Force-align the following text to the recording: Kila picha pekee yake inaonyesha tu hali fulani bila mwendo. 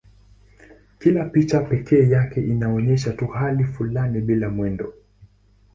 Kila 0.99 1.25
picha 1.25 1.59
pekee 1.61 2.09
yake 2.09 2.41
inaonyesha 2.41 3.13
tu 3.13 3.27
hali 3.27 3.63
fulani 3.63 4.21
bila 4.21 4.49
mwendo. 4.49 4.93